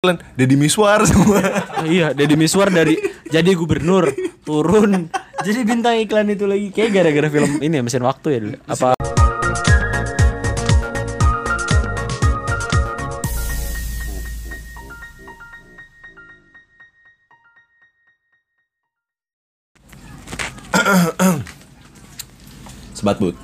Deddy 0.00 0.56
Miswar 0.56 1.04
semua. 1.04 1.44
iya, 1.84 2.16
Deddy 2.16 2.32
Miswar 2.32 2.72
dari 2.72 2.96
jadi 3.28 3.52
gubernur 3.52 4.08
turun 4.48 5.12
jadi 5.44 5.60
bintang 5.60 6.00
iklan 6.00 6.32
itu 6.32 6.48
lagi. 6.48 6.72
Kayak 6.72 7.04
gara-gara 7.04 7.28
film 7.28 7.60
ini 7.60 7.76
ya 7.76 7.84
mesin 7.84 8.00
waktu 8.08 8.28
ya 8.32 8.38
dulu. 8.40 8.56
Apa 8.64 8.96
Sebat 22.96 23.20
but. 23.20 23.36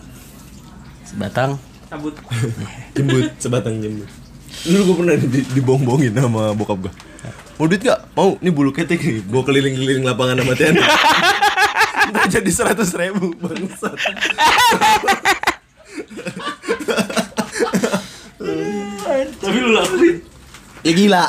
sebatang 1.05 1.61
Jembut, 2.97 3.29
sebatang 3.37 3.77
jembut. 3.85 4.26
Dulu 4.67 4.81
gue 4.83 4.97
pernah 4.99 5.15
di, 5.19 5.41
dibong-bongin 5.55 6.13
sama 6.15 6.51
bokap 6.57 6.89
gue. 6.89 6.93
Mau 7.57 7.65
duit 7.65 7.81
gak? 7.81 8.01
Mau, 8.13 8.37
ini 8.45 8.51
bulu 8.53 8.69
ketek 8.69 9.01
nih. 9.01 9.25
Gue 9.25 9.43
keliling-keliling 9.47 10.05
lapangan 10.05 10.45
sama 10.45 10.53
Tiana. 10.53 10.85
Ntar 12.13 12.25
jadi 12.29 12.51
seratus 12.53 12.93
ribu 12.95 13.33
bangsat. 13.41 13.97
Tapi 19.41 19.59
lu 19.59 19.71
lakuin. 19.73 20.17
Ya 20.85 20.93
gila. 20.93 21.25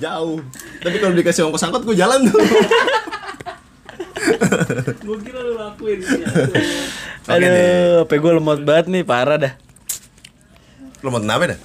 Jauh. 0.00 0.40
Tapi 0.82 0.96
kalau 0.98 1.14
dikasih 1.14 1.46
ongkos 1.46 1.62
angkot 1.68 1.84
gue 1.86 1.94
jalan 1.94 2.26
tuh. 2.26 2.40
Gue 5.04 5.16
kira 5.22 5.40
lu 5.44 5.54
lakuin. 5.60 6.00
Deh. 6.00 6.26
Aduh, 7.30 8.08
apa 8.08 8.14
gue 8.18 8.32
lemot 8.34 8.60
banget 8.66 8.86
nih, 8.90 9.02
parah 9.06 9.38
dah. 9.38 9.54
Lo 11.02 11.10
mau 11.10 11.18
kenapa 11.18 11.50
dah? 11.50 11.58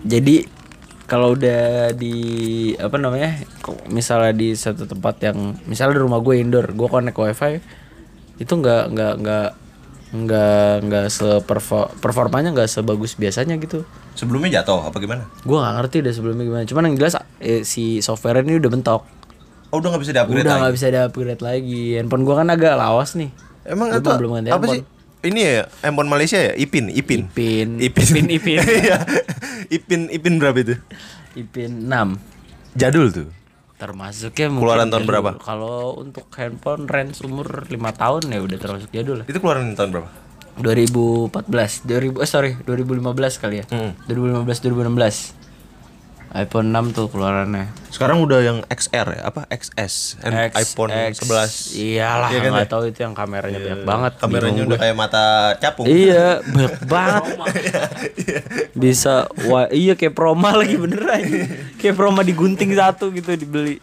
Jadi 0.00 0.48
kalau 1.04 1.36
udah 1.36 1.92
di 1.92 2.14
apa 2.78 2.96
namanya, 2.96 3.44
kok 3.60 3.76
misalnya 3.92 4.32
di 4.32 4.56
satu 4.56 4.88
tempat 4.88 5.20
yang 5.20 5.58
misalnya 5.68 6.00
di 6.00 6.02
rumah 6.06 6.24
gue 6.24 6.40
indoor, 6.40 6.72
gue 6.72 6.88
connect 6.88 7.18
wifi, 7.18 7.60
itu 8.40 8.52
nggak 8.52 8.94
nggak 8.94 9.14
nggak 9.20 9.48
nggak 10.10 10.72
nggak 10.88 11.06
seperfo 11.12 11.86
performanya 12.00 12.50
nggak 12.54 12.70
sebagus 12.70 13.14
biasanya 13.14 13.60
gitu. 13.60 13.84
Sebelumnya 14.16 14.62
jatuh 14.62 14.86
apa 14.86 14.96
gimana? 14.96 15.28
Gue 15.44 15.58
nggak 15.60 15.74
ngerti 15.82 15.96
deh 16.00 16.14
sebelumnya 16.14 16.44
gimana. 16.46 16.64
Cuman 16.64 16.82
yang 16.90 16.96
jelas 16.96 17.14
eh, 17.42 17.62
si 17.66 18.00
software 18.00 18.40
ini 18.42 18.56
udah 18.56 18.70
bentok. 18.70 19.02
Oh 19.70 19.78
udah 19.78 19.94
gak 19.94 20.02
bisa 20.02 20.10
di-upgrade 20.10 20.42
udah 20.42 20.54
nggak 20.66 20.74
bisa 20.74 20.86
di 20.90 20.98
upgrade 20.98 21.42
lagi. 21.46 21.82
Handphone 21.94 22.26
gue 22.26 22.34
kan 22.34 22.48
agak 22.50 22.74
lawas 22.74 23.14
nih. 23.14 23.30
Emang 23.62 23.94
Gua 23.94 24.02
itu 24.02 24.10
belum 24.18 24.30
ganti 24.40 24.50
apa 24.50 24.58
handphone. 24.58 24.74
sih? 24.78 24.99
Ini 25.20 25.40
ya, 25.40 25.62
handphone 25.80 26.08
Malaysia 26.08 26.40
ya? 26.40 26.52
Ipin, 26.54 26.88
Ipin. 26.88 27.28
Ipin. 27.28 27.76
Ipin. 27.76 28.04
Ipin, 28.08 28.26
Ipin. 28.30 28.58
Iya. 28.80 29.04
Ipin, 29.68 30.00
Ipin 30.08 30.34
berapa 30.36 30.56
itu? 30.56 30.74
Ipin 31.32 31.86
6 31.86 32.16
Jadul 32.72 33.08
tuh. 33.10 33.28
termasuknya 33.76 34.48
mungkin 34.48 34.60
Keluaran 34.60 34.88
tahun 34.88 35.02
jadul. 35.02 35.08
berapa? 35.08 35.30
Kalau 35.38 35.78
untuk 35.96 36.28
handphone 36.34 36.84
range 36.84 37.20
umur 37.20 37.64
5 37.64 37.72
tahun 37.96 38.22
ya 38.28 38.40
udah 38.40 38.58
termasuk 38.58 38.90
jadul 38.90 39.16
lah. 39.20 39.26
Itu 39.26 39.40
keluaran 39.40 39.72
tahun 39.72 39.90
berapa? 39.90 40.08
2014, 40.60 41.88
2000 41.88 42.20
eh 42.20 42.28
sorry, 42.28 42.50
2015 42.60 43.00
kali 43.36 43.56
ya. 43.60 43.66
Hmm. 43.72 43.96
2015 44.04 44.60
2016. 44.60 45.39
iPhone 46.30 46.70
6 46.70 46.94
tuh 46.94 47.06
keluarannya. 47.06 47.74
Sekarang 47.90 48.22
udah 48.22 48.38
yang 48.38 48.58
XR 48.64 49.18
ya? 49.18 49.22
Apa? 49.26 49.50
XS? 49.50 50.14
And 50.22 50.30
X- 50.46 50.62
iPhone 50.62 50.90
X- 51.10 51.26
11. 51.26 51.74
Iyalah, 51.74 52.30
Iya 52.30 52.38
kan 52.40 52.52
ya? 52.54 52.66
tahu 52.66 52.82
itu 52.86 53.02
yang 53.02 53.14
kameranya 53.14 53.58
banyak 53.58 53.82
banget. 53.82 54.12
Kameranya 54.16 54.62
udah 54.62 54.70
gue. 54.72 54.82
kayak 54.86 54.96
mata 54.96 55.24
capung. 55.58 55.84
Iya, 55.84 56.38
banyak 56.40 56.74
banget. 56.86 57.22
Bisa 58.74 59.26
wah 59.44 59.66
iya 59.68 59.94
kayak 59.94 60.14
Proma 60.14 60.54
lagi 60.54 60.78
beneran. 60.78 61.18
kayak 61.76 61.94
Proma 61.94 62.22
digunting 62.22 62.72
satu 62.72 63.10
gitu 63.10 63.34
dibeli. 63.34 63.82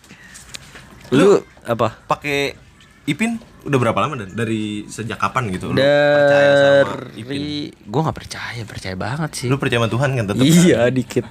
Lu 1.12 1.40
apa? 1.62 2.00
Pakai 2.02 2.56
Ipin 3.04 3.40
udah 3.64 3.76
berapa 3.78 4.00
lama 4.00 4.16
dan 4.18 4.32
dari 4.32 4.84
sejak 4.86 5.16
kapan 5.16 5.52
gitu? 5.52 5.68
Lu 5.68 5.80
percaya 5.80 6.52
sama 6.56 6.96
Ipin? 7.14 7.36
Dari 7.36 7.52
gua 7.84 8.02
nggak 8.08 8.18
percaya, 8.18 8.62
percaya 8.64 8.96
banget 8.96 9.32
sih. 9.36 9.48
Lu 9.48 9.56
percaya 9.56 9.80
sama 9.80 9.92
Tuhan 9.92 10.10
kan 10.14 10.24
tetap? 10.26 10.44
iya, 10.44 10.88
dikit. 10.88 11.28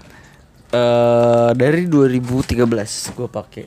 Eh 0.76 1.50
dari 1.54 1.88
2013 1.88 2.52
gua 3.14 3.28
pakai. 3.30 3.64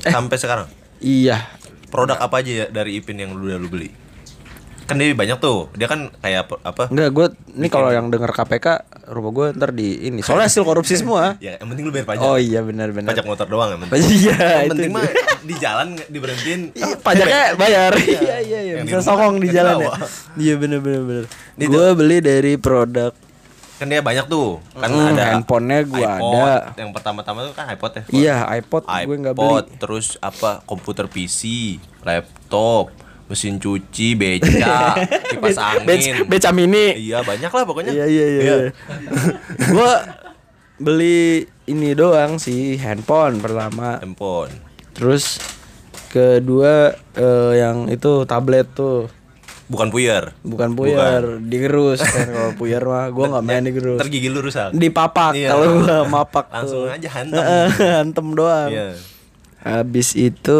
Sampai 0.00 0.36
sekarang. 0.36 0.66
Iya. 0.98 1.44
Produk 1.86 2.16
apa 2.18 2.40
aja 2.40 2.52
ya 2.52 2.66
dari 2.68 2.96
Ipin 2.96 3.16
yang 3.16 3.32
lu 3.32 3.46
udah 3.46 3.58
lu 3.58 3.68
beli? 3.68 3.90
Kan 4.86 4.96
dia 4.96 5.10
banyak 5.12 5.36
tuh. 5.36 5.66
Dia 5.74 5.86
kan 5.86 6.14
kayak 6.16 6.46
apa? 6.62 6.86
Enggak, 6.88 7.08
gua 7.10 7.26
ini 7.50 7.66
kalau 7.66 7.90
yang 7.90 8.06
denger 8.06 8.30
KPK 8.30 8.66
rumah 9.08 9.30
gua 9.30 9.46
ntar 9.50 9.70
di 9.70 9.98
ini. 10.04 10.22
Soalnya 10.22 10.46
hasil 10.46 10.62
korupsi 10.62 10.94
semua. 11.02 11.34
Ya, 11.38 11.58
yang 11.58 11.68
penting 11.68 11.84
lu 11.84 11.92
bayar 11.92 12.06
pajak. 12.06 12.22
Oh 12.22 12.38
iya 12.38 12.62
benar 12.62 12.90
benar. 12.90 13.10
Pajak 13.10 13.26
motor 13.26 13.46
doang 13.46 13.74
yang 13.74 13.80
penting. 13.82 13.98
Iya, 14.00 14.36
yang 14.62 14.70
penting 14.72 14.90
mah 14.90 15.04
di 15.42 15.54
jalan 15.58 15.88
diberhentiin. 16.06 16.60
Iya, 16.72 16.94
pajaknya 17.02 17.42
bayar. 17.56 17.92
Iya 17.98 18.36
iya 18.40 18.58
iya. 18.62 18.74
Bisa 18.82 19.02
sokong 19.02 19.36
di 19.36 19.48
jalan 19.50 19.82
ya. 19.82 19.90
Iya 20.38 20.54
bener 20.56 20.78
bener. 20.80 21.24
Itu- 21.56 21.70
Gue 21.72 21.88
beli 21.92 22.18
dari 22.20 22.54
produk 22.54 23.10
Kan 23.76 23.86
dia 23.86 24.00
banyak 24.00 24.24
tuh. 24.24 24.56
Kan 24.72 24.88
Hmm, 24.88 25.12
ada 25.12 25.24
handphonenya 25.30 25.78
gua 25.84 26.08
iPod. 26.14 26.32
ada. 26.34 26.72
Yang 26.74 26.90
pertama-tama 26.92 27.38
tuh 27.42 27.52
kan 27.52 27.68
iPod 27.68 27.92
ya. 27.92 28.02
Iya 28.08 28.36
iPod 28.56 28.82
gue 28.82 29.16
nggak 29.18 29.34
beli. 29.34 29.44
iPod, 29.44 29.64
terus 29.76 30.06
apa 30.18 30.64
komputer 30.64 31.04
PC, 31.06 31.40
laptop, 32.00 32.88
mesin 33.26 33.56
cuci, 33.56 34.14
beca, 34.14 34.96
kipas 35.30 35.58
angin. 35.58 36.24
beca 36.24 36.50
mini. 36.50 36.96
Iya 37.02 37.20
banyak 37.20 37.48
lah 37.48 37.64
pokoknya. 37.64 37.92
Iya 37.92 38.06
iya 38.06 38.26
iya. 38.26 38.54
gue 39.72 39.92
beli 40.76 41.44
ini 41.66 41.92
doang 41.92 42.36
sih 42.36 42.76
handphone 42.76 43.38
pertama. 43.38 43.98
Handphone. 43.98 44.52
Terus 44.92 45.36
kedua 46.08 46.96
eh, 47.12 47.52
yang 47.58 47.88
itu 47.88 48.24
tablet 48.24 48.64
tuh 48.72 49.10
Bukan 49.66 49.90
puyer. 49.90 50.30
bukan 50.40 50.72
puyer 50.72 51.42
digerus 51.42 51.98
kan 52.06 52.26
kalau 52.26 52.52
puyer 52.54 52.78
mah 52.80 53.08
gue 53.08 53.26
nggak 53.26 53.42
main 53.42 53.62
digerus 53.62 53.98
Ntar 53.98 54.08
gigi 54.08 54.28
lu 54.28 54.38
rusak. 54.38 54.70
dipapak 54.70 55.34
Iya. 55.34 55.50
kalau 55.50 55.66
gue 55.76 55.98
mapak 56.06 56.46
Langsung 56.48 56.82
tuh. 56.82 56.94
aja 56.94 57.08
hantam. 57.12 57.42
hantem 57.98 58.26
doang 58.32 58.70
Iya. 58.70 58.88
Habis 59.58 60.14
itu 60.14 60.58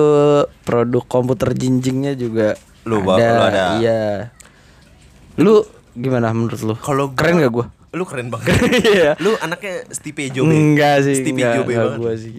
produk 0.61 1.05
komputer 1.05 1.53
jinjingnya 1.53 2.13
juga 2.13 2.59
Lu, 2.83 2.99
Bang, 3.01 3.19
lu 3.19 3.43
ada. 3.45 3.65
Iya. 3.77 4.31
Lu 5.37 5.63
gimana 5.93 6.31
menurut 6.31 6.59
lu? 6.61 6.75
Kalau 6.77 7.11
keren 7.13 7.39
gak 7.39 7.51
gua? 7.51 7.67
Lu 7.91 8.03
keren 8.03 8.29
banget. 8.29 8.55
Iya. 8.89 9.15
lu 9.17 9.35
anaknya 9.37 9.87
Steve 9.89 10.27
Jobs. 10.29 10.47
Enggak 10.47 11.03
sih, 11.03 11.15
Stevie 11.17 11.41
enggak, 11.41 11.55
Jobs 11.57 11.67
enggak 11.69 11.83
banget. 11.85 11.99
gua 11.99 12.13
sih. 12.17 12.35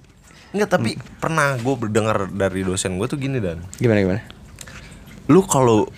Enggak, 0.49 0.69
tapi 0.69 0.89
pernah 1.17 1.55
gue 1.55 1.75
berdengar 1.77 2.27
dari 2.27 2.61
dosen 2.61 2.95
gue 2.95 3.03
tuh 3.05 3.15
gini 3.15 3.37
dan 3.37 3.59
Gimana 3.75 3.99
gimana? 3.99 4.21
lu 5.25 5.43
kalau 5.43 5.91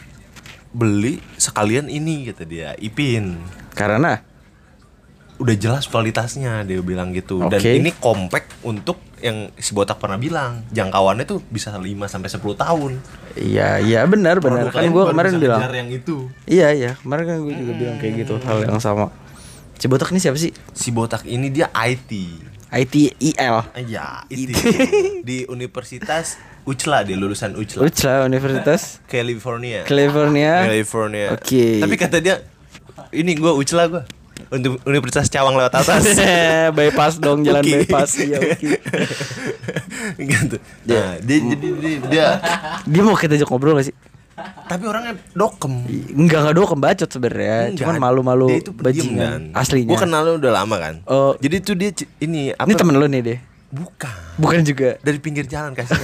beli 0.69 1.17
sekalian 1.37 1.89
ini 1.89 2.29
kata 2.29 2.45
dia 2.45 2.77
Ipin. 2.77 3.37
Karena? 3.73 4.21
Udah 5.39 5.55
jelas 5.55 5.87
kualitasnya 5.87 6.67
dia 6.67 6.83
bilang 6.83 7.15
gitu. 7.15 7.39
Dan 7.47 7.59
Oke. 7.63 7.79
ini 7.79 7.95
compact 7.95 8.59
untuk 8.67 8.99
yang 9.23 9.51
si 9.55 9.71
botak 9.71 9.99
pernah 9.99 10.19
bilang. 10.19 10.67
Jangkauannya 10.75 11.23
tuh 11.23 11.39
bisa 11.47 11.71
5 11.71 11.83
sampai 12.11 12.29
10 12.29 12.43
tahun. 12.59 12.91
Iya 13.39 13.79
iya 13.79 13.99
benar 14.03 14.43
benar. 14.43 14.67
Kan 14.71 14.91
baru 14.91 15.15
kemarin 15.15 15.39
bilang. 15.39 15.63
yang 15.71 15.89
itu. 15.89 16.27
Iya 16.43 16.75
iya, 16.75 16.91
kemarin 16.99 17.23
kan 17.23 17.37
gua 17.39 17.55
juga 17.55 17.73
bilang 17.75 17.95
kayak 17.97 18.13
gitu 18.27 18.35
hal 18.43 18.67
yang 18.67 18.83
sama. 18.83 19.11
Cibotak 19.79 20.11
ini 20.11 20.19
siapa 20.19 20.35
sih? 20.35 20.51
si 20.75 20.91
botak 20.91 21.23
ini 21.23 21.47
dia 21.47 21.71
IT 21.71 22.11
ITIL. 22.69 23.55
ya 23.89 24.21
itu 24.29 24.59
di 25.27 25.47
Universitas 25.49 26.37
Ucla 26.69 27.01
dia 27.01 27.17
lulusan 27.17 27.57
Ucla 27.57 27.81
Ucla 27.81 28.21
Universitas 28.23 29.01
California 29.09 29.81
California. 29.83 30.69
California 30.69 31.25
Oke. 31.33 31.81
tapi 31.81 31.95
kata 31.95 32.21
dia 32.21 32.45
ini 33.09 33.33
gua 33.33 33.57
Ucla 33.57 33.89
gua 33.89 34.03
untuk 34.47 34.77
Universitas 34.85 35.27
Cawang 35.27 35.57
lewat 35.57 35.73
atas 35.75 36.15
bypass 36.77 37.17
dong 37.17 37.41
jalan 37.41 37.59
Uki. 37.59 37.73
bypass 37.83 38.11
iya 38.17 38.37
oke. 38.37 38.69
gitu 40.31 40.55
nah, 40.85 41.17
dia 41.19 41.37
jadi 41.43 41.67
dia, 41.75 41.97
dia 42.05 42.27
Dia 42.85 43.01
mau 43.01 43.13
kita 43.13 43.35
ajak 43.35 43.49
ngobrol 43.49 43.75
gak 43.75 43.89
sih? 43.89 43.95
tapi 44.39 44.87
orangnya 44.87 45.19
dokem 45.35 45.83
Enggak 46.15 46.39
enggak 46.39 46.53
doang 46.55 46.71
kebacot 46.71 47.09
sebenarnya, 47.09 47.75
cuman 47.75 47.95
malu-malu 47.99 48.47
dia 48.55 48.71
bajingan 48.71 49.51
Dan. 49.51 49.57
aslinya. 49.57 49.91
Gua 49.91 49.99
kenal 49.99 50.21
lu 50.23 50.31
udah 50.39 50.53
lama 50.55 50.75
kan. 50.79 50.95
Oh. 51.03 51.35
Jadi 51.35 51.55
tuh 51.59 51.75
dia 51.75 51.91
ini 52.21 52.55
apa? 52.55 52.63
Ini 52.63 52.73
temen 52.73 52.95
lu 52.95 53.03
nih 53.03 53.19
deh. 53.19 53.39
Bukan. 53.69 54.15
Bukan 54.35 54.65
juga. 54.65 54.97
Dari 54.99 55.17
pinggir 55.17 55.45
jalan 55.45 55.77
kasih. 55.77 55.93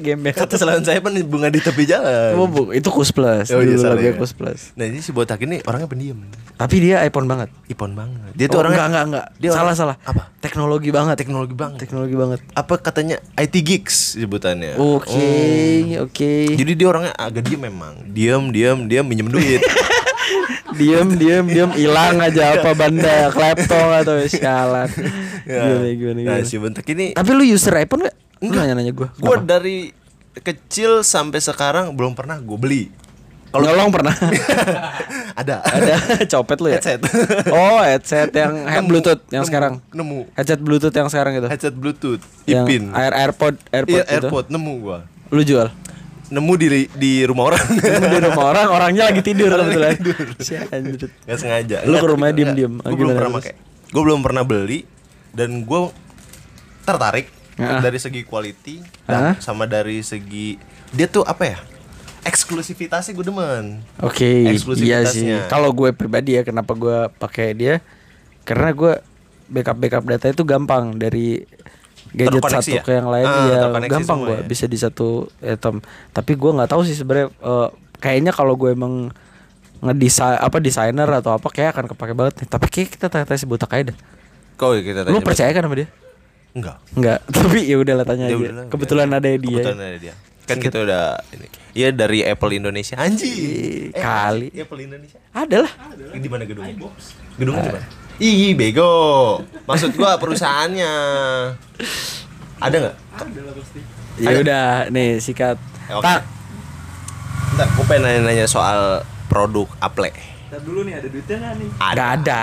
Gembel. 0.00 0.32
Kata 0.32 0.56
selain 0.56 0.82
saya 0.82 0.98
kan 0.98 1.14
bunga 1.22 1.46
di 1.46 1.58
tepi 1.58 1.84
jalan. 1.84 2.34
Oh, 2.34 2.46
bu, 2.46 2.72
itu 2.72 2.88
Kus 2.88 3.10
Plus. 3.10 3.46
Oh, 3.50 3.60
iya, 3.60 3.76
Dulu 3.76 3.84
lagunya 3.84 4.10
ya. 4.10 4.18
Kus 4.18 4.32
Plus. 4.32 4.74
Nah 4.74 4.84
ini 4.84 4.98
si 4.98 5.10
botak 5.10 5.38
ini 5.40 5.62
orangnya 5.62 5.86
pendiam. 5.86 6.18
Tapi 6.56 6.76
dia 6.80 7.02
iPhone 7.02 7.24
banget. 7.24 7.48
Ipon 7.66 7.94
banget. 7.94 8.32
Dia 8.34 8.46
tuh 8.46 8.58
Oh, 8.58 8.60
orangnya 8.60 8.80
enggak 8.80 8.88
enggak 8.88 9.04
enggak. 9.06 9.26
Dia 9.38 9.50
salah 9.50 9.62
orang- 9.62 9.78
salah. 9.78 9.96
Apa? 10.02 10.22
Teknologi 10.40 10.90
banget. 10.90 11.16
Teknologi 11.16 11.54
banget. 11.54 11.78
Teknologi 11.78 12.14
banget. 12.14 12.40
Apa 12.52 12.74
katanya 12.76 13.16
IT 13.34 13.54
gigs 13.60 14.16
sebutannya. 14.16 14.74
Oke, 14.74 15.14
Oh. 15.94 16.08
oke. 16.08 16.32
Jadi 16.56 16.72
dia 16.72 16.86
orangnya 16.86 17.12
agak 17.14 17.44
diam 17.44 17.60
memang. 17.60 17.94
Diam, 18.08 18.42
diam, 18.50 18.78
diam 18.84 19.04
minjem 19.04 19.28
duit. 19.28 19.60
diem 20.72 21.08
diem 21.12 21.44
diem 21.44 21.70
hilang 21.72 22.18
aja 22.18 22.56
apa 22.56 22.70
banda 22.72 23.28
kleptong 23.28 23.90
atau 23.96 24.14
sialan 24.24 24.88
gimana 25.42 25.86
gimana 25.90 26.20
Nah, 26.22 26.38
si 26.42 26.56
bentek 26.56 26.86
ini 26.88 27.12
tapi 27.12 27.30
lu 27.30 27.44
user 27.44 27.74
iPhone 27.76 28.04
gak? 28.04 28.16
Lu 28.40 28.50
nanya 28.50 28.72
nanya 28.72 28.90
gue 28.90 29.08
gue 29.10 29.36
dari 29.40 29.76
kecil 30.32 31.02
sampai 31.02 31.38
sekarang 31.38 31.92
belum 31.92 32.12
pernah 32.12 32.36
gue 32.36 32.54
beli. 32.56 32.84
kalau 33.48 33.66
nyolong 33.66 33.90
pernah 33.90 34.14
Ada. 35.40 35.58
ada 35.64 35.94
copet 36.24 36.58
lu 36.58 36.68
ya 36.68 36.78
Headset. 36.78 37.00
oh 37.50 37.80
headset 37.80 38.30
yang 38.30 38.62
head 38.62 38.84
bluetooth 38.84 39.22
yang 39.28 39.42
Nemu, 39.42 39.48
sekarang 39.48 39.72
Nemu. 39.90 40.18
headset 40.32 40.60
bluetooth 40.60 40.92
yang 40.92 41.08
sekarang 41.08 41.32
itu 41.34 41.48
Headset 41.48 41.74
Bluetooth. 41.74 42.22
Ipin. 42.44 42.92
air 42.92 43.10
airpod 43.12 43.58
airpod 43.68 43.90
Iya, 43.92 44.02
itu 44.06 44.14
AirPod 44.22 44.46
nemu 44.48 44.72
gua. 44.80 44.98
lu 45.28 45.42
jual 45.42 45.66
Nemu 46.30 46.52
di 46.54 46.66
di 46.88 47.12
rumah 47.22 47.50
orang. 47.50 47.62
Lu 47.74 48.06
di 48.06 48.20
rumah 48.22 48.44
orang 48.48 48.66
orangnya 48.70 49.10
lagi 49.10 49.18
tidur 49.20 49.50
kebetulan 49.50 49.98
Si 50.38 50.54
anjir. 50.54 51.10
Gak 51.26 51.38
sengaja. 51.38 51.76
Lu 51.82 51.94
ke 51.94 52.06
rumahnya 52.06 52.34
diem-diem. 52.36 52.74
Gue 52.78 52.86
Ah, 52.86 52.94
belum 52.94 53.12
pernah 53.12 53.32
pakai. 53.36 53.52
Gue 53.90 54.02
belum 54.06 54.20
pernah 54.22 54.42
beli 54.42 54.86
dan 55.30 55.62
gue 55.62 55.80
tertarik 56.82 57.26
Ah. 57.58 57.82
dari 57.82 57.98
segi 57.98 58.22
quality 58.22 58.80
Ah. 59.04 59.36
dan 59.36 59.42
sama 59.42 59.66
dari 59.66 60.00
segi 60.00 60.56
dia 60.90 61.04
tuh 61.04 61.22
apa 61.22 61.44
ya? 61.44 61.58
Eksklusivitasnya 62.20 63.12
gue 63.12 63.26
demen. 63.26 63.80
Oke, 63.98 64.22
iya 64.22 64.52
sih. 64.52 64.54
Eksklusivitasnya. 64.54 65.38
Kalau 65.48 65.68
gue 65.70 65.90
pribadi 65.90 66.36
ya, 66.36 66.42
kenapa 66.42 66.72
gue 66.72 67.08
pakai 67.16 67.52
dia? 67.52 67.80
Karena 68.44 68.70
gue 68.70 68.92
backup 69.46 69.76
backup 69.76 70.04
data 70.06 70.26
itu 70.28 70.44
gampang 70.44 70.94
dari 70.94 71.42
gadget 72.10 72.42
satu 72.42 72.70
ya? 72.72 72.82
ke 72.82 72.92
yang 72.92 73.06
lain 73.06 73.22
Ah, 73.22 73.46
ya 73.46 73.58
gampang 73.86 74.18
gue 74.22 74.36
ya? 74.36 74.42
bisa 74.42 74.64
di 74.64 74.74
satu 74.74 75.08
item. 75.38 75.78
Tapi 76.10 76.32
gue 76.34 76.50
nggak 76.50 76.68
tahu 76.68 76.82
sih 76.82 76.94
sebenarnya. 76.94 77.28
eh, 77.30 77.68
kayaknya 77.96 78.30
kalau 78.30 78.54
gue 78.54 78.70
emang 78.70 79.12
ngedesain 79.80 80.36
apa 80.36 80.58
desainer 80.58 81.08
atau 81.08 81.32
apa 81.32 81.48
kayak 81.48 81.72
akan 81.72 81.84
kepake 81.88 82.12
banget 82.12 82.34
nih. 82.36 82.48
Tapi 82.48 82.66
kayak 82.66 82.88
kita 82.92 83.06
tanya 83.08 83.32
si 83.32 83.44
buta 83.44 83.64
kayak 83.64 83.92
dah. 83.92 83.96
Kau 84.54 84.74
kita 84.74 85.04
Lu 85.04 85.20
percaya 85.20 85.48
kan 85.50 85.62
sama 85.62 85.76
dia? 85.76 85.88
Enggak. 86.50 86.76
Enggak. 86.92 87.18
Tapi 87.34 87.58
ya 87.64 87.76
udah 87.76 87.94
lah 87.94 88.04
tanya 88.04 88.24
Ya 88.24 88.34
aja. 88.34 88.42
udahlah, 88.42 88.64
Kebetulan 88.68 89.08
ada 89.08 89.28
dia. 89.28 89.38
Kebetulan 89.38 89.78
ada 89.78 89.98
dia. 89.98 90.14
Kan 90.44 90.58
kita 90.58 90.82
udah 90.82 91.02
ini. 91.30 91.46
Iya 91.72 91.88
dari 91.94 92.26
Apple 92.26 92.52
Indonesia. 92.52 92.98
Anjing. 92.98 93.30
Ih, 93.30 93.94
kali. 93.94 94.50
Apple 94.52 94.82
Indonesia. 94.82 95.22
Ada 95.30 95.62
lah. 95.62 95.72
Di 96.10 96.26
mana 96.26 96.42
gedungnya? 96.42 96.74
Gedungnya 97.38 97.62
di 97.62 97.70
mana? 97.70 97.86
Ih, 98.20 98.52
bego. 98.52 98.92
Maksud 99.64 99.96
gua 99.96 100.20
perusahaannya. 100.20 100.92
Ada 102.60 102.76
nggak? 102.76 102.96
Ya 104.20 104.30
udah, 104.36 104.68
nih 104.92 105.16
sikat. 105.16 105.56
Oke. 105.88 106.04
Tak. 106.04 106.20
Bentar, 107.50 107.66
gue 107.66 107.84
pengen 107.88 108.02
nanya-nanya 108.04 108.44
soal 108.44 109.00
produk 109.26 109.64
Apple. 109.80 110.12
Ntar 110.52 110.60
dulu 110.60 110.84
nih 110.84 111.00
ada 111.00 111.08
duitnya 111.08 111.36
nggak 111.40 111.54
nih? 111.56 111.68
Gak 111.72 112.10
ada. 112.20 112.42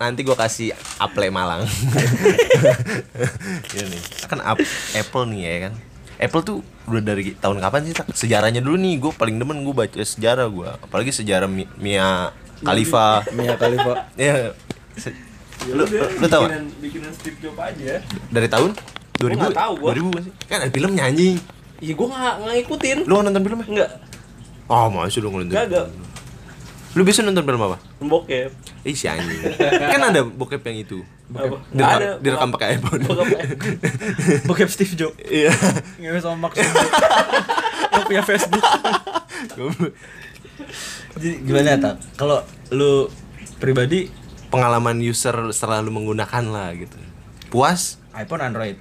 Nanti 0.00 0.20
gue 0.24 0.32
kasih 0.32 0.72
Apple 0.96 1.28
Malang. 1.28 1.68
Ini 3.68 3.84
nih. 3.84 4.02
Kan 4.24 4.40
Ap- 4.40 4.64
Apple 4.94 5.24
nih 5.28 5.40
ya 5.42 5.56
kan. 5.68 5.72
Apple 6.14 6.42
tuh 6.42 6.56
udah 6.86 7.02
dari 7.02 7.34
tahun 7.36 7.60
kapan 7.60 7.80
sih? 7.84 7.92
Tak? 7.92 8.06
Sejarahnya 8.14 8.62
dulu 8.62 8.78
nih, 8.78 8.96
gue 8.96 9.12
paling 9.12 9.36
demen 9.36 9.60
gue 9.60 9.74
baca 9.74 10.00
sejarah 10.00 10.46
gue. 10.46 10.70
Apalagi 10.80 11.10
sejarah 11.10 11.50
Mi- 11.50 11.68
Mia 11.76 12.30
Khalifa. 12.60 13.06
Mia 13.32 13.54
Khalifa. 13.54 13.92
Ya, 14.14 14.54
Ya 15.64 15.72
lu, 15.72 15.80
lu, 15.80 15.96
gak? 16.20 16.20
bikinan, 16.20 16.64
bikinan 16.78 17.10
Steve 17.10 17.38
Jobs 17.40 17.56
aja. 17.56 17.96
Dari 18.28 18.46
tahun 18.46 18.76
2000? 19.16 19.40
nggak 19.40 19.56
tahu 19.56 19.72
gua. 19.80 19.90
2000 19.90 20.12
gak 20.12 20.22
sih? 20.22 20.32
Kan 20.44 20.58
ada 20.60 20.68
filmnya 20.68 21.02
anjing. 21.04 21.36
Iya 21.80 21.92
gua 21.94 22.06
nggak 22.06 22.34
nggak 22.38 22.54
ngikutin. 22.60 22.98
Lu 23.02 23.14
nonton 23.16 23.42
filmnya? 23.42 23.66
Enggak, 23.66 23.90
Oh, 24.64 24.86
masih 24.88 25.20
lu 25.20 25.30
nonton. 25.30 25.48
Kagak. 25.50 25.88
Lu 26.92 27.02
biasa 27.02 27.20
nonton 27.22 27.42
film 27.42 27.60
apa? 27.60 27.76
bokep. 27.98 28.50
Ih 28.84 28.92
si 28.92 29.08
anjing 29.08 29.40
Kan 29.56 30.00
ada 30.04 30.20
bokep 30.22 30.60
yang 30.62 30.78
itu? 30.78 31.00
Nggak 31.24 31.56
Direkam, 31.72 31.96
ada. 31.96 32.10
direkam 32.20 32.48
pakai 32.52 32.68
iPhone 32.76 33.00
Bokep. 33.00 33.38
Bokep 34.48 34.68
Steve 34.68 34.92
Jobs. 34.94 35.16
Iya 35.18 35.48
Ngewe 35.96 36.20
sama 36.20 36.46
Max. 36.46 36.60
Yang 36.60 38.04
punya 38.08 38.22
Facebook. 38.22 38.64
Jadi 41.14 41.42
gimana 41.42 41.76
tak? 41.76 41.94
Kalau 42.14 42.42
lu 42.70 43.06
pribadi 43.56 44.10
Pengalaman 44.48 44.98
user 44.98 45.34
selalu 45.50 45.90
menggunakan 45.90 46.44
lah 46.46 46.70
gitu 46.74 46.94
Puas? 47.50 47.98
iPhone 48.14 48.42
Android 48.42 48.78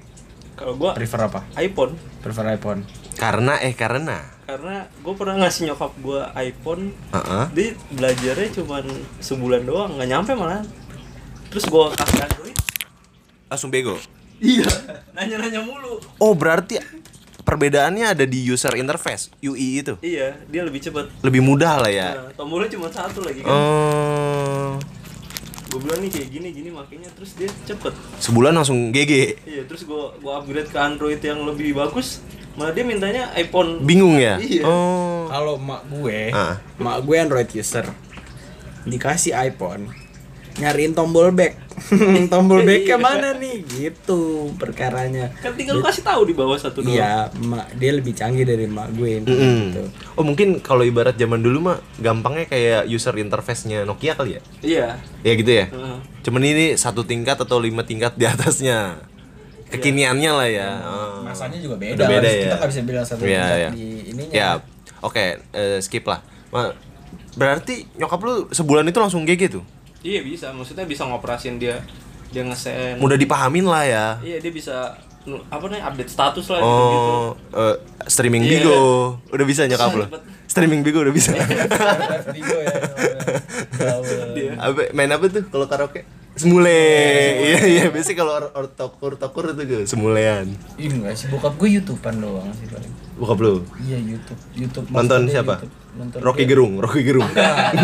Kalau 0.53 0.77
gua 0.77 0.93
prefer 0.93 1.17
apa? 1.23 1.41
iPhone 1.57 1.97
Prefer 2.21 2.55
iPhone. 2.55 2.85
Karena 3.17 3.59
eh 3.59 3.73
karena 3.73 4.21
karena 4.43 4.85
gue 4.91 5.13
pernah 5.15 5.39
ngasih 5.39 5.71
nyokap 5.71 5.91
gua 5.99 6.27
iPhone 6.35 6.91
Heeh. 7.09 7.45
dia 7.55 7.69
belajarnya 7.89 8.51
cuman 8.59 8.83
sebulan 9.17 9.63
doang 9.63 9.95
nggak 9.95 10.09
nyampe 10.11 10.31
malah 10.35 10.59
terus 11.47 11.63
gua 11.65 11.95
kasih 11.95 12.27
Android 12.27 12.55
Langsung 13.47 13.71
bego 13.71 13.95
iya 14.37 14.67
nanya-nanya 15.15 15.63
mulu 15.63 16.03
Oh 16.19 16.35
berarti 16.35 16.75
Perbedaannya 17.43 18.15
ada 18.15 18.23
di 18.23 18.39
user 18.43 18.73
interface 18.75 19.29
UI 19.39 19.79
itu 19.79 19.99
iya 19.99 20.35
dia 20.47 20.63
lebih 20.63 20.79
cepet 20.79 21.11
Lebih 21.19 21.43
mudah 21.43 21.83
lah 21.83 21.91
ya 21.91 22.09
nah, 22.15 22.31
tombolnya 22.33 22.71
cuma 22.71 22.87
satu 22.87 23.19
lagi 23.21 23.43
kan 23.43 23.51
Oh 23.51 24.79
gue 25.69 25.79
bilang 25.81 26.05
nih 26.05 26.11
kayak 26.13 26.29
gini 26.29 26.47
gini 26.53 26.69
makanya 26.69 27.09
terus 27.17 27.33
dia 27.33 27.49
cepet 27.65 27.93
Sebulan 28.17 28.53
langsung 28.53 28.93
GG 28.93 29.11
iya 29.43 29.61
terus 29.65 29.83
gua 29.83 30.13
gua 30.21 30.39
upgrade 30.39 30.69
ke 30.69 30.77
Android 30.77 31.17
yang 31.17 31.41
lebih 31.43 31.73
bagus 31.73 32.21
malah 32.53 32.69
dia 32.69 32.85
mintanya 32.85 33.33
iPhone 33.33 33.81
Bingung 33.81 34.21
ya? 34.21 34.37
Iya. 34.37 34.61
Oh 34.63 35.25
Kalau 35.25 35.57
mak 35.57 35.89
gue, 35.89 36.29
Ah. 36.29 36.61
mak 36.77 37.01
gue 37.01 37.17
Android 37.17 37.49
user. 37.49 37.89
Dikasih 38.85 39.33
iPhone, 39.33 39.89
nyariin 40.55 40.93
tombol 40.93 41.31
back. 41.31 41.57
tombol 42.31 42.61
backnya 42.61 42.95
mana 42.95 43.33
nih? 43.33 43.65
Gitu 43.65 44.21
perkaranya. 44.55 45.33
kan 45.35 45.53
tinggal 45.53 45.77
lu 45.77 45.83
kasih 45.83 46.01
tahu 46.01 46.21
di 46.23 46.33
bawah 46.33 46.55
satu 46.55 46.79
doang 46.79 46.93
Iya, 46.93 47.13
mak 47.41 47.73
dia 47.73 47.91
lebih 47.91 48.13
canggih 48.13 48.43
dari 48.43 48.65
mak 48.65 48.93
gue 48.93 49.19
Mm-mm. 49.19 49.73
gitu. 49.73 49.81
Oh 50.13 50.21
mungkin 50.21 50.59
kalau 50.59 50.81
ibarat 50.81 51.13
zaman 51.13 51.39
dulu 51.39 51.65
mah 51.65 51.81
gampangnya 51.97 52.45
kayak 52.45 52.81
user 52.85 53.15
interface-nya 53.15 53.83
Nokia 53.83 54.13
kali 54.13 54.37
ya? 54.37 54.41
iya 54.61 54.87
Ya 55.19 55.33
gitu 55.33 55.51
ya? 55.51 55.65
Heeh. 55.67 55.97
Cuman 56.21 56.41
ini 56.43 56.65
satu 56.73 57.01
tingkat 57.01 57.35
atau 57.35 57.57
lima 57.57 57.81
tingkat 57.81 58.13
di 58.13 58.23
atasnya. 58.23 59.01
Kekiniannya 59.65 60.31
lah 60.31 60.47
ya. 60.47 60.69
Oh. 60.83 61.25
Masanya 61.25 61.57
juga 61.57 61.75
beda. 61.75 61.97
Udah 61.97 62.07
beda 62.07 62.29
ya. 62.29 62.41
Kita 62.45 62.55
nggak 62.55 62.69
bisa 62.69 62.81
bilang 62.83 63.03
satu 63.03 63.21
Iya, 63.23 63.33
tingkat 63.41 63.57
iya. 63.57 63.69
di 63.71 63.85
ininya. 64.07 64.31
Ya, 64.31 64.49
oke, 65.01 65.25
eh, 65.41 65.77
skip 65.81 66.05
lah. 66.05 66.21
Ma- 66.47 66.77
berarti 67.33 67.89
nyokap 67.97 68.21
lu 68.21 68.33
sebulan 68.47 68.85
itu 68.85 69.01
langsung 69.01 69.25
GG 69.25 69.49
tuh. 69.51 69.65
Iya 70.03 70.19
bisa 70.19 70.51
maksudnya 70.51 70.83
bisa 70.83 71.03
ngoperasin 71.03 71.57
dia 71.57 71.79
dia 72.29 72.43
ngesen 72.43 72.99
Mudah 72.99 73.15
dipahamin 73.15 73.63
lah 73.63 73.83
ya. 73.83 74.05
iya 74.19 74.37
dia 74.37 74.51
bisa 74.51 74.93
apa 75.23 75.63
namanya 75.63 75.87
update 75.87 76.11
status 76.11 76.45
lah 76.45 76.59
gitu 76.59 76.67
gitu 76.67 77.11
Oh, 77.15 77.29
eh, 77.55 77.75
streaming 78.05 78.43
Iya. 78.43 78.59
Bigo. 78.59 78.81
Udah 79.31 79.45
bisa 79.47 79.63
nyokap 79.63 79.89
lu. 79.93 80.03
Cepet. 80.03 80.21
Streaming 80.45 80.81
Bigo 80.83 80.99
udah 80.99 81.15
bisa. 81.15 81.31
Bigo 82.29 82.57
ya. 82.59 82.75
dia 84.35 84.51
apa, 84.59 84.91
main 84.91 85.07
apa 85.07 85.25
tuh 85.27 85.47
kalau 85.47 85.65
karaoke? 85.65 86.03
Semule. 86.33 86.81
Iya 87.37 87.59
iya, 87.63 87.85
biasanya 87.93 88.17
kalau 88.17 88.33
or, 88.33 88.45
or 88.53 88.65
tokur 88.67 89.13
tokur 89.15 89.53
itu 89.53 89.63
gue 89.63 89.81
semulean. 89.85 90.49
Ini 90.75 90.89
enggak 90.97 91.13
sih 91.13 91.29
bokap 91.29 91.53
gue 91.55 91.69
YouTubean 91.71 92.17
doang 92.17 92.49
sih 92.57 92.65
paling. 92.65 92.89
Bokap 93.15 93.37
lu. 93.37 93.61
Iya 93.79 94.01
YouTube, 94.01 94.41
YouTube. 94.53 94.85
Nonton 94.89 95.29
siapa? 95.29 95.61
YouTube. 95.61 95.73
Nonton 95.93 96.19
Rocky. 96.25 96.43
Gerung, 96.49 96.73
Rocky 96.81 97.05
Gerung. 97.05 97.29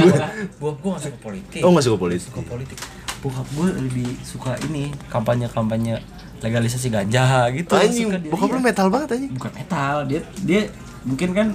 Bokap 0.62 0.78
gue 0.82 0.90
gak 0.90 1.04
suka 1.06 1.18
politik. 1.22 1.60
Oh, 1.62 1.70
masuk 1.70 1.94
ke 1.94 2.00
polisi. 2.02 2.26
suka 2.26 2.42
politik. 2.42 2.78
Bokap 3.22 3.46
gue 3.54 3.68
lebih 3.80 4.10
suka 4.26 4.58
ini 4.66 4.90
kampanye-kampanye 5.08 6.02
legalisasi 6.40 6.90
ganja 6.90 7.54
gitu. 7.54 7.70
Anjing, 7.76 8.10
Suka 8.10 8.18
dia. 8.18 8.32
bokap 8.34 8.50
lu 8.50 8.58
Iya. 8.58 8.66
metal 8.66 8.88
banget 8.90 9.10
anjing. 9.14 9.32
bukan 9.36 9.52
metal 9.54 9.96
dia 10.08 10.22
dia 10.42 10.62
mungkin 11.06 11.30
kan 11.32 11.48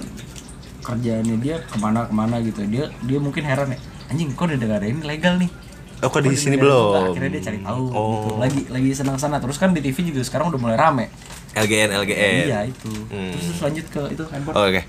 kerjaannya 0.79 1.35
dia 1.41 1.55
ke 1.59 1.75
mana 1.75 2.05
ke 2.05 2.13
mana 2.13 2.37
gitu 2.39 2.61
dia 2.65 2.87
dia 3.01 3.17
mungkin 3.17 3.41
heran 3.41 3.73
ya 3.73 3.79
anjing 4.07 4.29
kok 4.31 4.45
negara 4.47 4.85
ini 4.85 5.01
legal 5.01 5.41
nih 5.41 5.49
Oh, 5.97 6.07
kok 6.07 6.21
di 6.21 6.31
sini 6.31 6.55
itu 6.55 6.61
belum? 6.61 6.91
akhirnya 7.09 7.31
dia 7.31 7.43
cari 7.43 7.59
tahu 7.59 7.83
Oh. 7.89 8.07
gitu 8.13 8.29
lagi 8.37 8.61
lagi 8.67 8.89
senang 8.91 9.15
sana 9.15 9.37
terus 9.37 9.55
kan 9.55 9.69
di 9.69 9.79
TV 9.79 10.03
juga 10.05 10.21
sekarang 10.21 10.47
udah 10.47 10.59
mulai 10.59 10.75
rame 10.75 11.07
LGN, 11.53 11.89
LGN. 11.95 12.43
iya 12.45 12.59
itu 12.63 12.91
Hmm. 13.07 13.31
terus, 13.31 13.43
terus 13.47 13.59
lanjut 13.61 13.85
ke 13.87 14.01
itu 14.11 14.23
handphone 14.25 14.53
Oh, 14.53 14.65
Oke. 14.65 14.83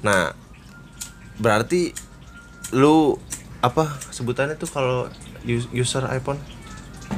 Nah, 0.00 0.34
berarti 1.36 1.94
lu 2.70 3.14
apa 3.60 3.84
sebutannya 4.10 4.54
tuh 4.54 4.66
kalau 4.66 5.06
us- 5.44 5.70
user 5.70 6.02
iPhone? 6.08 6.36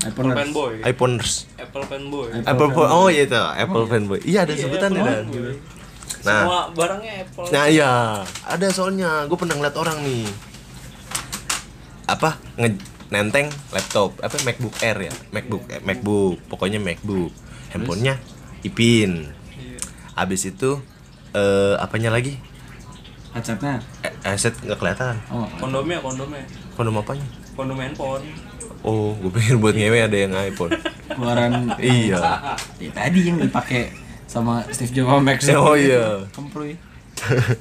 iPhone 0.04 0.30
fanboy 0.30 0.82
iPhoneers. 0.82 1.48
Apple 1.56 1.82
fanboy 1.82 2.28
Apple, 2.42 2.68
phone. 2.70 2.90
Oh 2.90 3.08
iya 3.08 3.24
itu, 3.24 3.34
Apple 3.34 3.86
fanboy. 3.86 4.20
Iya 4.20 4.44
ada 4.44 4.52
Iya, 4.52 4.62
sebutannya 4.62 4.98
Apple 4.98 5.08
dan. 5.08 5.24
fanboy. 5.24 5.54
Nah. 6.18 6.42
semua 6.42 6.60
barangnya 6.70 7.12
Apple 7.22 7.44
Nah 7.48 7.64
iya, 7.66 7.90
ada 8.44 8.66
soalnya. 8.68 9.24
Gue 9.24 9.36
pernah 9.36 9.54
ngeliat 9.54 9.74
orang 9.74 9.98
nih. 10.00 10.26
Apa 12.04 12.30
nge 12.56 12.68
nenteng 13.08 13.46
laptop 13.70 14.18
apa 14.18 14.34
MacBook 14.42 14.74
Air 14.80 14.98
ya 15.06 15.12
MacBook 15.30 15.62
eh, 15.68 15.80
MacBook 15.80 16.42
pokoknya 16.46 16.78
MacBook 16.78 17.30
handphonenya 17.70 18.18
Ipin 18.62 19.30
Iya. 19.52 19.78
abis 20.14 20.48
itu 20.48 20.80
eh 21.32 21.74
apanya 21.76 22.10
lagi 22.10 22.36
Headsetnya. 23.30 23.84
Eh, 24.00 24.08
headset 24.24 24.56
nggak 24.64 24.80
kelihatan. 24.80 25.12
Oh. 25.28 25.44
kondomnya 25.60 26.00
kondomnya 26.00 26.40
Kondom 26.72 26.96
apanya? 26.96 27.26
kondom 27.52 27.76
handphone 27.76 28.24
Oh, 28.80 29.12
gue 29.18 29.28
pikir 29.28 29.58
buat 29.58 29.74
ngewe 29.74 29.98
ada 29.98 30.14
yang 30.14 30.32
iPhone. 30.32 30.70
Keluaran 31.10 31.68
iya. 31.82 32.54
Ya, 32.78 32.90
tadi 32.94 33.26
yang 33.26 33.36
dipakai 33.36 33.90
sama 34.24 34.62
Steve 34.70 34.94
Jobs 34.94 35.10
sama 35.10 35.20
Max 35.20 35.40
Oh, 35.50 35.74
iya. 35.74 36.22
itu. 36.22 36.32
Kemproy. 36.32 36.72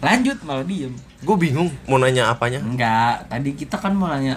Lanjut 0.00 0.38
malah 0.42 0.64
diem. 0.64 0.94
Gue 1.24 1.36
bingung 1.36 1.72
mau 1.84 1.96
nanya 1.96 2.28
apanya. 2.28 2.60
Enggak, 2.60 3.26
tadi 3.26 3.50
kita 3.52 3.76
kan 3.76 3.92
mau 3.92 4.06
nanya 4.06 4.36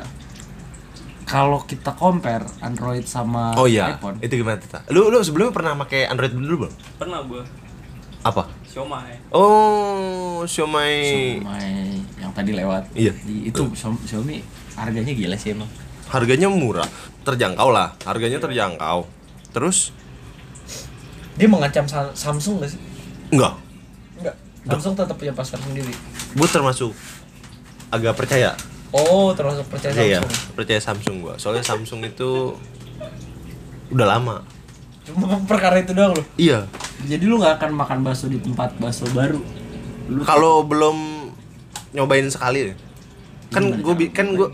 kalau 1.24 1.60
kita 1.62 1.91
compare 1.91 2.48
Android 2.60 3.03
sama 3.03 3.51
Oh 3.53 3.67
iya, 3.67 3.91
iPhone. 3.94 4.15
itu 4.17 4.34
gimana 4.34 4.56
Tita? 4.56 4.79
Lu 4.88 5.12
lu 5.12 5.20
sebelumnya 5.20 5.51
pernah 5.51 5.75
pakai 5.77 6.08
Android 6.08 6.32
dulu 6.32 6.63
belum? 6.63 6.74
pernah 6.96 7.20
gua 7.22 7.44
Apa? 8.24 8.48
Xiaomi 8.65 9.20
Oh, 9.29 10.44
Xiaomi. 10.44 10.96
Xiaomi 11.44 11.67
yang 12.17 12.32
tadi 12.32 12.51
lewat. 12.51 12.88
Iya. 12.94 13.12
Di- 13.20 13.51
itu 13.51 13.62
Xiaomi 13.70 14.00
Xiaomi 14.01 14.36
harganya 14.74 15.12
gila 15.12 15.36
sih 15.36 15.51
emang. 15.51 15.67
Harganya 16.08 16.48
murah, 16.48 16.88
terjangkau 17.22 17.67
lah. 17.67 17.91
Harganya 18.03 18.39
terjangkau. 18.39 19.03
Terus 19.51 19.91
Dia 21.36 21.46
mengancam 21.46 21.84
Sa- 21.86 22.15
Samsung 22.15 22.58
gak 22.58 22.72
sih? 22.72 22.82
enggak, 23.29 23.53
Enggak. 24.17 24.36
Samsung 24.65 24.96
tetap 24.96 25.13
punya 25.13 25.32
pasar 25.32 25.60
sendiri. 25.60 25.91
Gue 26.34 26.48
termasuk 26.50 26.91
agak 27.88 28.17
percaya. 28.17 28.57
Oh, 28.91 29.36
termasuk 29.36 29.67
percaya 29.67 29.93
Iya, 29.96 30.19
Samsung. 30.24 30.55
percaya 30.55 30.79
Samsung 30.79 31.15
gua. 31.19 31.34
Soalnya 31.36 31.63
Samsung 31.63 32.07
itu 32.07 32.55
udah 33.91 34.07
lama. 34.07 34.43
Cuma 35.03 35.39
perkara 35.43 35.79
itu 35.79 35.91
doang 35.91 36.15
loh. 36.15 36.25
Iya. 36.39 36.67
Jadi 37.03 37.24
lu 37.27 37.39
nggak 37.39 37.60
akan 37.60 37.72
makan 37.75 37.98
bakso 38.03 38.27
di 38.31 38.39
tempat 38.39 38.75
bakso 38.79 39.07
baru. 39.12 39.39
Lu 40.07 40.24
Kalau 40.24 40.63
belum 40.63 41.27
nyobain 41.96 42.27
sekali 42.27 42.75
kan 43.48 43.63
gue 43.79 44.12
kan 44.12 44.27
gue 44.36 44.51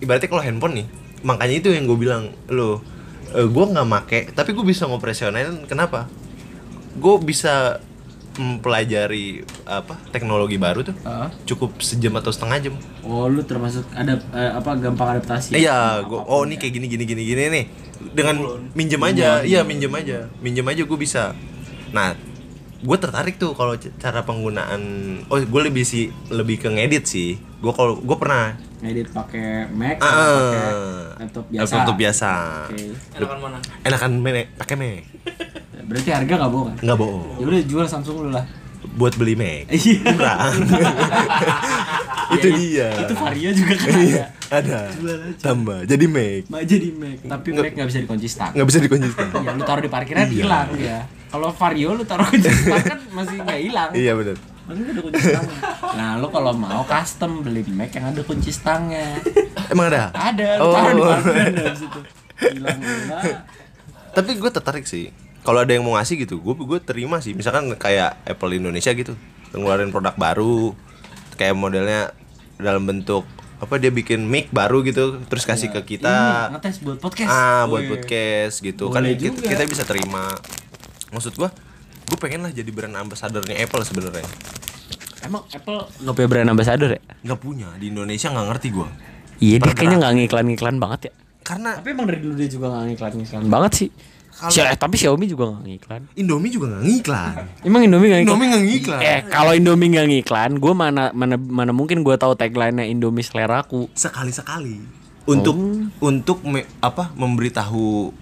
ibaratnya 0.00 0.28
kalau 0.32 0.40
handphone 0.40 0.80
nih 0.80 0.86
makanya 1.20 1.54
itu 1.60 1.68
yang 1.76 1.84
gue 1.84 1.98
bilang 2.00 2.32
lo 2.48 2.80
gue 3.36 3.64
nggak 3.68 3.84
make 3.84 4.20
tapi 4.32 4.56
gue 4.56 4.64
bisa 4.64 4.88
ngoperasionalin 4.88 5.68
kenapa 5.68 6.08
gue 6.96 7.14
bisa 7.20 7.84
mempelajari 8.38 9.42
apa 9.66 9.98
teknologi 10.14 10.56
baru 10.56 10.86
tuh 10.86 10.96
Ah. 11.02 11.28
cukup 11.44 11.82
sejam 11.82 12.14
atau 12.16 12.30
setengah 12.30 12.58
jam. 12.70 12.74
Oh, 13.02 13.26
lu 13.26 13.42
termasuk 13.42 13.84
ada 13.92 14.16
eh, 14.32 14.50
apa 14.54 14.78
gampang 14.78 15.18
adaptasi. 15.18 15.58
iya 15.58 16.02
apa 16.02 16.08
pun 16.08 16.22
oh 16.24 16.42
ya. 16.42 16.48
ini 16.48 16.54
kayak 16.56 16.72
gini 16.78 16.86
gini 16.86 17.04
gini 17.04 17.22
gini 17.26 17.42
nih. 17.50 17.64
Dengan 18.14 18.36
minjem 18.78 19.02
aja. 19.02 19.42
iya 19.42 19.66
minjem 19.66 19.90
aja. 19.90 20.30
Minjem 20.38 20.66
aja 20.66 20.82
gue 20.86 20.98
bisa. 20.98 21.34
Nah 21.90 22.14
gue 22.78 22.96
tertarik 23.02 23.42
tuh 23.42 23.58
kalau 23.58 23.74
cara 23.74 24.22
penggunaan 24.22 24.82
oh 25.26 25.42
gue 25.42 25.62
lebih 25.66 25.82
sih 25.82 26.14
lebih 26.30 26.62
ke 26.62 26.70
ngedit 26.70 27.04
sih. 27.04 27.36
Gue 27.58 27.74
kalau 27.74 27.98
gue 27.98 28.16
pernah. 28.16 28.54
Ngedit 28.78 29.10
pakai 29.10 29.66
Mac 29.74 29.98
ah, 29.98 30.06
atau 30.06 30.38
pakai 30.38 30.66
laptop 31.18 31.44
biasa. 31.50 31.72
laptop 31.74 31.96
biasa. 31.98 32.30
Oke. 32.70 32.82
enakan 33.18 33.38
mana? 33.42 33.58
Enakan 33.82 34.10
Mac, 34.22 34.46
pakai 34.54 34.74
Mac 34.78 35.02
Berarti 35.88 36.10
harga 36.10 36.32
nggak 36.36 36.50
bohong 36.50 36.68
kan? 36.68 36.76
nggak 36.80 36.98
bohong 36.98 37.24
Ya 37.34 37.44
udah 37.46 37.60
jual 37.64 37.86
Samsung 37.86 38.16
dulu 38.18 38.30
lah. 38.30 38.46
buat 38.94 39.14
beli 39.14 39.34
Mac 39.34 39.66
Iya. 39.74 39.98
murah 40.06 40.38
itu 42.30 42.48
dia 42.52 42.88
Itu 42.98 43.14
Vario 43.16 43.50
juga 43.52 43.74
kan 43.74 43.90
Iya, 43.90 44.24
ada. 44.48 44.78
ada 44.86 45.14
tambah 45.36 45.78
jadi 45.82 46.04
Mac 46.06 46.62
jadi 46.62 46.88
Mac, 46.92 47.18
tapi 47.26 47.48
Mac 47.52 47.72
nggak 47.72 47.88
bisa 47.88 47.98
dikunci 48.00 48.26
stang. 48.26 48.52
nggak 48.52 48.66
bisa 48.66 48.78
dikunci 48.78 49.06
Ya 49.16 49.50
lu 49.50 49.62
taruh 49.62 49.80
di 49.80 49.88
parkiran 49.88 50.28
hilang 50.28 50.68
ya. 50.76 50.98
Kalau 51.26 51.50
Vario 51.50 51.90
lu 51.92 52.04
taruh 52.04 52.24
kunci 52.24 52.48
stang 52.48 52.84
kan 52.86 52.98
masih 53.12 53.36
nggak 53.38 53.58
hilang. 53.60 53.90
iya 53.92 54.12
benar 54.12 54.36
Masih 54.64 54.82
ada 54.84 55.00
kunci 55.00 55.20
stangnya. 55.22 55.58
Nah, 55.90 56.10
lu 56.14 56.28
kalau 56.28 56.52
mau 56.52 56.82
custom 56.84 57.40
beli 57.40 57.64
Mac 57.66 57.88
yang 57.90 58.06
ada 58.06 58.20
kunci 58.20 58.50
stangnya. 58.50 59.16
emang 59.66 59.88
ada 59.88 60.12
Ada, 60.12 60.48
lu 60.54 60.62
Oh. 60.62 60.72
taruh 60.72 60.92
di 60.92 61.02
parkiran 61.02 61.50
dari 61.52 61.76
situ. 61.76 62.00
Hilang 62.38 62.78
tapi 64.08 64.30
gue 64.34 64.50
tertarik 64.50 64.84
sih 64.84 65.10
kalau 65.48 65.64
ada 65.64 65.72
yang 65.72 65.80
mau 65.80 65.96
ngasih 65.96 66.28
gitu 66.28 66.44
gue 66.44 66.52
gue 66.52 66.78
terima 66.84 67.24
sih. 67.24 67.32
Misalkan 67.32 67.72
kayak 67.72 68.20
Apple 68.28 68.52
Indonesia 68.52 68.92
gitu 68.92 69.16
ngeluarin 69.56 69.88
produk 69.88 70.12
baru 70.12 70.76
kayak 71.40 71.56
modelnya 71.56 72.12
dalam 72.60 72.84
bentuk 72.84 73.24
apa 73.58 73.80
dia 73.80 73.88
bikin 73.88 74.28
mic 74.28 74.52
baru 74.52 74.84
gitu 74.84 75.24
terus 75.24 75.48
kasih 75.48 75.72
ke 75.72 75.96
kita. 75.96 76.52
Ini 76.52 76.60
ngetes 76.60 76.76
buat 76.84 77.00
podcast. 77.00 77.32
ah 77.32 77.64
buat 77.64 77.88
podcast 77.88 78.60
gitu. 78.60 78.92
Kan 78.92 79.08
Boleh 79.08 79.16
kita, 79.16 79.40
juga. 79.40 79.48
kita 79.48 79.62
bisa 79.64 79.88
terima. 79.88 80.28
Maksud 81.10 81.32
gue 81.32 81.48
gue 82.08 82.18
pengen 82.20 82.44
lah 82.44 82.52
jadi 82.52 82.68
brand 82.68 82.92
ambassadornya 83.00 83.56
Apple 83.56 83.82
sebenarnya. 83.88 84.28
Emang 85.24 85.48
Apple 85.48 85.80
nggak 86.04 86.14
punya 86.14 86.28
brand 86.28 86.48
ambassador 86.52 86.92
ya? 86.92 87.00
nggak 87.24 87.40
punya. 87.40 87.72
Di 87.80 87.88
Indonesia 87.88 88.28
nggak 88.28 88.46
ngerti 88.52 88.68
gue 88.70 88.88
Iya, 89.38 89.56
dia 89.62 89.72
kayaknya 89.72 89.96
nggak 90.02 90.14
ngiklan-ngiklan 90.18 90.76
banget 90.76 91.00
ya. 91.08 91.12
karena 91.40 91.78
Tapi 91.80 91.88
emang 91.94 92.06
dari 92.10 92.20
dulu 92.20 92.34
dia 92.36 92.50
juga 92.50 92.66
nggak 92.68 92.84
ngiklan-ngiklan. 92.92 93.42
Banget 93.48 93.72
sih. 93.74 93.88
Kalau- 94.30 94.50
Xia- 94.50 94.74
tapi 94.74 94.94
Xiaomi 94.94 95.26
juga 95.26 95.48
nggak 95.48 95.64
ngiklan. 95.64 96.02
Indomie 96.14 96.48
juga 96.48 96.66
nggak 96.70 96.84
ngiklan 96.84 97.32
Emang 97.60 97.82
Indomie 97.82 98.06
nggak 98.06 98.20
ngiklan? 98.20 98.34
Indomie 98.34 98.48
nggak 98.48 98.64
ngiklan 98.64 99.00
Eh, 99.00 99.20
kalau 99.26 99.52
Indomie 99.52 99.88
nggak 99.88 100.08
ngiklan, 100.08 100.50
gue 100.56 100.72
mana 100.72 101.02
mana 101.12 101.34
mana 101.34 101.70
mungkin 101.70 102.00
gue 102.00 102.14
tahu 102.14 102.32
tagline-nya 102.32 102.84
Indomie 102.84 103.20
seleraku. 103.20 103.90
sekali 103.92 104.30
sekali 104.30 104.76
untuk 105.24 105.56
untuk 105.98 106.40
me- 106.40 106.64
apa 106.78 107.12
memberitahu 107.12 108.14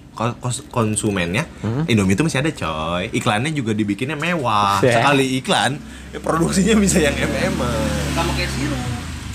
konsumennya 0.66 1.44
Indomie 1.84 2.12
itu 2.12 2.22
masih 2.22 2.40
ada 2.40 2.50
coy 2.50 3.12
iklannya 3.12 3.52
juga 3.52 3.70
dibikinnya 3.70 4.14
mewah 4.14 4.80
Buset. 4.80 4.96
sekali 4.96 5.36
iklan 5.36 5.76
ya 6.08 6.18
produksinya 6.18 6.74
bisa 6.74 6.96
yang 6.98 7.12
mm 7.12 7.60
sama 8.10 8.32
kayak 8.32 8.50
sirup 8.50 8.80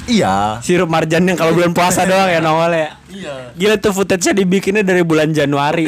iya 0.03 0.57
Sirup 0.59 0.89
marjan 0.89 1.23
yang 1.23 1.37
kalau 1.37 1.53
bulan 1.53 1.71
puasa 1.71 2.01
doang 2.09 2.27
ya 2.27 2.39
nongol 2.39 2.73
ya. 2.73 2.97
iya 3.07 3.35
Gila 3.53 3.77
tuh 3.77 3.93
footage-nya 3.93 4.33
dibikinnya 4.33 4.81
dari 4.81 5.01
bulan 5.01 5.29
Januari. 5.29 5.85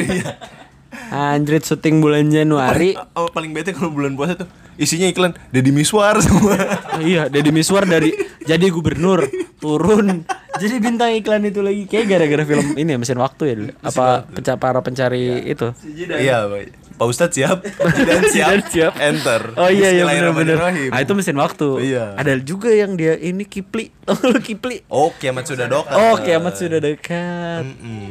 Anjrit 1.08 1.62
syuting 1.62 1.98
bulan 1.98 2.26
Januari. 2.26 2.94
oh, 3.14 3.28
paling 3.28 3.50
bete 3.50 3.70
kalau 3.70 3.90
bulan 3.90 4.14
puasa 4.14 4.34
tuh 4.36 4.48
isinya 4.74 5.06
iklan 5.06 5.30
Deddy 5.48 5.70
Miswar 5.70 6.18
semua 6.18 6.58
iya, 7.00 7.30
Deddy 7.30 7.50
Miswar 7.50 7.84
dari 7.84 8.10
jadi 8.42 8.66
gubernur 8.68 9.22
turun 9.56 10.26
jadi 10.54 10.78
bintang 10.78 11.14
iklan 11.14 11.42
itu 11.42 11.60
lagi 11.60 11.86
kayak 11.86 12.06
gara-gara 12.08 12.42
film 12.44 12.74
ini 12.74 12.90
ya 12.90 12.98
mesin 12.98 13.18
waktu 13.18 13.42
ya 13.44 13.54
dulu. 13.56 13.72
Apa 13.80 14.26
penca 14.28 14.54
para 14.54 14.78
pencari 14.78 15.42
itu. 15.44 15.70
iya 15.94 16.46
baik 16.46 16.74
Pak 16.94 17.06
Ustadz 17.06 17.34
siap 17.34 17.58
dan 18.06 18.22
siap, 18.28 18.48
Dan 18.50 18.60
siap. 18.64 18.92
enter 18.96 19.42
Oh 19.54 19.66
iya 19.66 19.90
iya 19.90 20.06
benar 20.06 20.30
benar. 20.30 20.58
Bismillahirrahmanirrahim. 20.62 20.90
Ah 20.90 21.00
itu 21.02 21.12
mesin 21.12 21.34
waktu. 21.34 21.68
Iya. 21.84 22.04
Ada 22.14 22.32
juga 22.38 22.70
yang 22.70 22.94
dia 22.94 23.14
ini 23.14 23.42
Kipli. 23.42 23.90
Tahu 24.06 24.30
lu 24.30 24.38
Kipli? 24.38 24.86
oh 24.88 25.10
kiamat 25.12 25.42
sudah 25.44 25.66
dekat 25.66 25.90
Oh, 25.92 26.14
kiamat 26.18 26.54
sudah 26.54 26.78
dekat. 26.78 27.62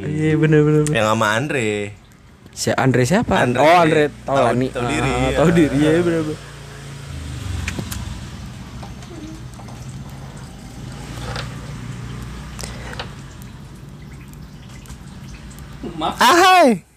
Iya 0.04 0.36
benar 0.36 0.60
benar. 0.60 0.82
benar. 0.84 0.96
yang 0.96 1.06
sama 1.08 1.26
Andre 1.32 1.96
Si 2.54 2.70
Andre 2.70 3.02
siapa? 3.02 3.34
Andre. 3.42 3.58
oh, 3.60 3.76
Andre 3.82 4.02
Tahu- 4.22 4.22
Taulani. 4.30 4.66
tahu 4.70 4.86
diri, 4.86 5.10
Ah, 5.10 5.18
ya. 5.26 5.36
Tahu 5.36 5.50
diri. 5.50 5.74
Iya 5.76 5.90
benar 6.00 6.22
benar. 6.22 6.38
maaf 15.98 16.16
ahai 16.20 16.84